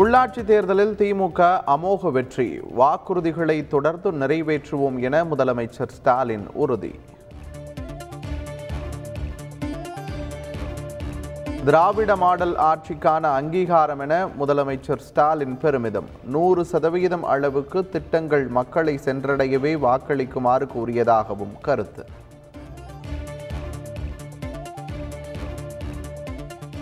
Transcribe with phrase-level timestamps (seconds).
[0.00, 2.60] உள்ளாட்சி தேர்தலில் திமுக அமோக வெற்றி.
[2.78, 6.92] வாக்குறுதிகளை தொடர்ந்து நிறைவேற்றுவோம் என முதலமைச்சர் ஸ்டாலின் உறுதி.
[11.64, 16.08] திராவிட மாடல் ஆட்சிக்கான அங்கீகாரம் என முதலமைச்சர் ஸ்டாலின் பெருமிதம்.
[16.24, 22.04] நூறு சதவிகிதம் அளவுக்கு திட்டங்கள் மக்களை சென்றடையவே வாக்களிக்குமாறு கூறியதாகவும் கருத்து.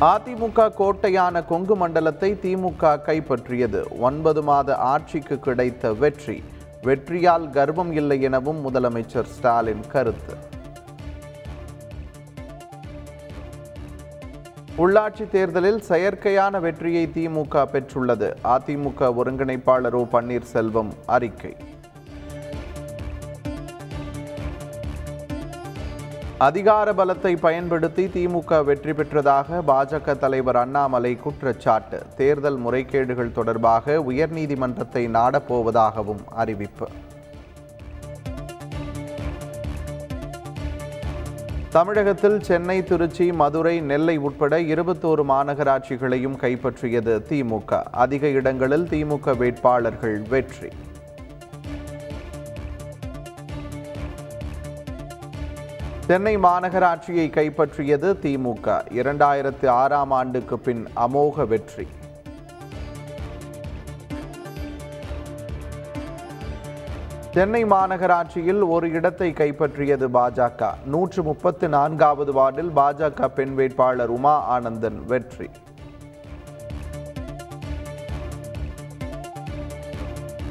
[0.00, 3.98] அதிமுக கோட்டையான கொங்கு மண்டலத்தை திமுக கைப்பற்றியது.
[3.98, 6.42] ஒன்பது மாத ஆட்சிக்கு கிடைத்த வெற்றி.
[6.82, 10.36] வெற்றியால் கர்வம் இல்லை எனவும் முதலமைச்சர் ஸ்டாலின் கருத்து.
[14.78, 18.34] உள்ளாட்சி தேர்தலில் செயற்கையான வெற்றியை திமுக பெற்றுள்ளது.
[18.44, 21.56] அதிமுக ஒருங்கிணைப்பாளர் ஓ பன்னீர்செல்வம் அறிக்கை.
[26.38, 32.02] அதிகார பலத்தை பயன்படுத்தி திமுக வெற்றி பெற்றதாக பாஜக தலைவர் அண்ணாமலை குற்றச்சாட்டு.
[32.16, 36.88] தேர்தல் முறைகேடுகள் தொடர்பாக உயர்நீதிமன்றத்தை நாடப்போவதாகவும் அறிவிப்பு.
[41.70, 47.82] தமிழகத்தில் சென்னை திருச்சி மதுரை நெல்லை உட்பட இருபத்தோரு மாநகராட்சிகளையும் கைப்பற்றியது திமுக.
[47.82, 50.68] அதிக இடங்களில் திமுக வேட்பாளர்கள் வெற்றி.
[56.06, 58.66] சென்னை மாநகராட்சியை கைப்பற்றியது திமுக.
[58.94, 61.86] இரண்டாயிரத்து ஆறாம் ஆண்டுக்கு பின் அமோக வெற்றி.
[67.30, 70.70] சென்னை மாநகராட்சியில் ஒரு இடத்தை கைப்பற்றியது பாஜக.
[70.84, 75.50] நூற்று முப்பத்து நான்காவது வார்டில் பாஜக பெண் வேட்பாளர் உமா ஆனந்தன் வெற்றி.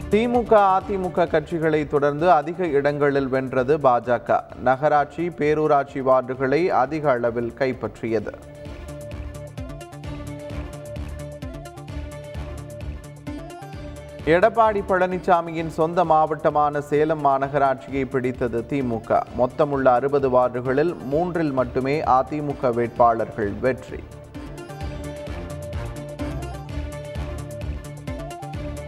[0.09, 4.39] திமுக அதிமுக கட்சிகளை தொடர்ந்து அதிக இடங்களில் வென்றது பாஜக.
[4.64, 8.33] நகராட்சி பேரூராட்சி வார்டுகளை அதிக அளவில் கைப்பற்றியது.
[14.26, 19.22] எடப்பாடி பழனிசாமியின் சொந்த மாவட்டமான சேலம் மாநகராட்சியை பிடித்தது திமுக.
[19.37, 24.04] மொத்தமுள்ள அறுபது வார்டுகளில் மூன்றில் மட்டுமே அதிமுக வேட்பாளர்கள் வெற்றி.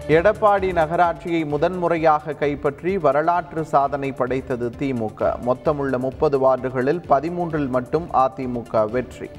[0.07, 5.31] எடப்பாடி நகராட்சியை முதன்முறையாக கைப்பற்றி வரலாற்று சாதனை படைத்தது திமுக.
[5.39, 9.29] மொத்தமுள்ள முப்பது வார்டுகளில் பதிமூன்றில் மட்டும் அதிமுக வெற்றி.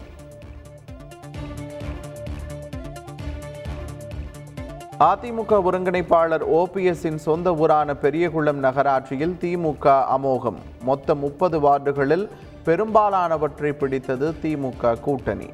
[5.00, 10.60] அதிமுக ஒருங்கிணைப்பாளர் ஓபிஎஸ்ஸின் சொந்த ஊரான பெரியகுளம் நகராட்சியில் திமுக அமோகம்.
[10.82, 12.28] மொத்தம் முப்பது வார்டுகளில்
[12.64, 15.50] பெரும்பாலானவற்றை பிடித்தது திமுக கூட்டணி.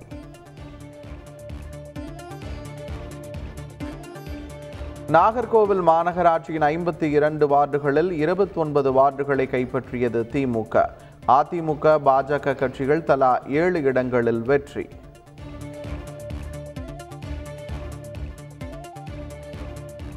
[5.13, 10.85] நாகர்கோவில் மாநகராட்சியின் ஐம்பத்தி இரண்டு வார்டுகளில் இருபத்தி ஒன்பது வார்டுகளை கைப்பற்றியது திமுக.
[11.29, 14.89] அதிமுக பாஜக கட்சிகள் தலா ஏழு இடங்களில் வெற்றி.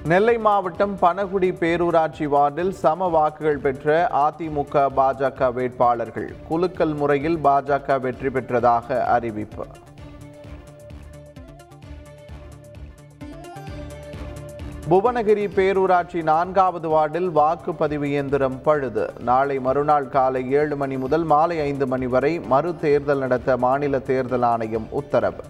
[0.05, 6.31] நெல்லை மாவட்டம் பனகுடி பேரூராட்சி வார்டில் சம வாக்குகள் பெற்ற அதிமுக பாஜக வேட்பாளர்கள்.
[6.47, 9.65] குலுக்கல் முறையில் பாஜக வெற்றி பெற்றதாக அறிவிப்பு.
[14.89, 19.13] புவனகிரி பேரூராட்சி நான்காவது வார்டில் வாக்குப்பதிவு இயந்திரம் பழுது.
[19.19, 24.41] நாளை மறுநாள் காலை ஏழு மணி முதல் மாலை ஐந்து மணி வரை மறு தேர்தல் நடத்த மாநில தேர்தல்
[24.41, 25.43] ஆணையம் உத்தரவு.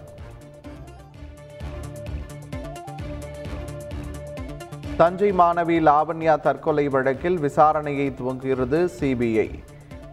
[4.96, 9.48] தஞ்சை மாணவி லாவண்யா தற்கொலை வழக்கில் விசாரணையை துவங்குகிறது சிபிஐ.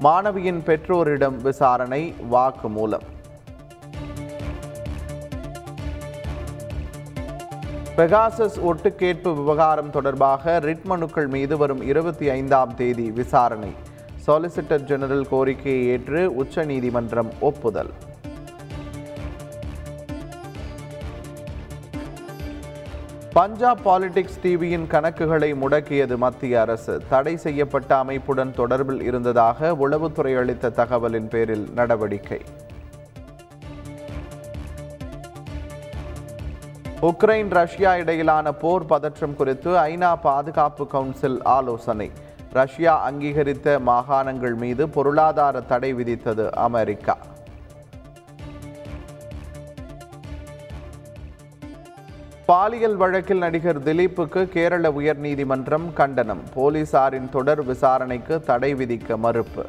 [0.02, 3.14] மாணவியின் பெற்றோரிடம் விசாரணை வாக்குமூலம்.
[7.98, 13.70] பெகாசஸ் ஒட்டுக்கேட்பு விவகாரம் தொடர்பாக ரிட் மனுக்கள் மீது வரும் இருபத்தி ஐந்தாம் தேதி விசாரணை.
[14.28, 17.90] சாலிசிட்டர் ஜெனரல் கோரிக்கையை ஏற்று உச்சநீதிமன்றம் ஒப்புதல்.
[23.34, 27.02] பஞ்சாப் பாலிடிக்ஸ் டிவியின் கணக்குகளை முடக்கியது மத்திய அரசு.
[27.10, 32.42] தடை செய்யப்பட்ட அமைப்புடன் தொடர்பில் இருந்ததாக உளவுத்துறை அளித்த தகவலின் பேரில் நடவடிக்கை.
[37.02, 42.12] உக்ரைன் ரஷ்யா இடையிலான போர் பதற்றம் குறித்து ஐநா பாதுகாப்பு கவுன்சில் ஆலோசனை.
[42.54, 47.18] ரஷ்யா அங்கீகரித்த மாகாணங்கள் மீது பொருளாதார தடை விதித்தது அமெரிக்கா.
[52.46, 56.44] பாலியல் வழக்கில் நடிகர் திலீப்புக்கு கேரள உயர்நீதிமன்றம் கண்டனம்.
[56.56, 59.66] போலீசாரின் தொடர் விசாரணைக்கு தடை விதிக்க மறுப்பு.